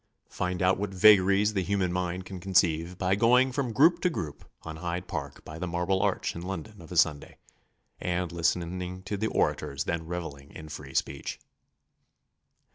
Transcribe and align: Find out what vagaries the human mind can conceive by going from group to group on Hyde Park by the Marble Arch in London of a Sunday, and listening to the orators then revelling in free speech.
Find 0.31 0.63
out 0.63 0.79
what 0.79 0.95
vagaries 0.95 1.53
the 1.53 1.61
human 1.61 1.93
mind 1.93 2.25
can 2.25 2.39
conceive 2.39 2.97
by 2.97 3.13
going 3.13 3.51
from 3.51 3.71
group 3.71 4.01
to 4.01 4.09
group 4.09 4.45
on 4.63 4.77
Hyde 4.77 5.07
Park 5.07 5.45
by 5.45 5.59
the 5.59 5.67
Marble 5.67 6.01
Arch 6.01 6.35
in 6.35 6.41
London 6.41 6.81
of 6.81 6.91
a 6.91 6.97
Sunday, 6.97 7.37
and 7.99 8.31
listening 8.31 9.03
to 9.03 9.15
the 9.15 9.27
orators 9.27 9.83
then 9.83 10.07
revelling 10.07 10.49
in 10.55 10.69
free 10.69 10.95
speech. 10.95 11.39